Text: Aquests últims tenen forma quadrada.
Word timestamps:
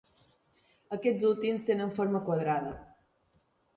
Aquests 0.97 1.27
últims 1.31 1.67
tenen 1.67 1.93
forma 1.99 2.23
quadrada. 2.31 2.77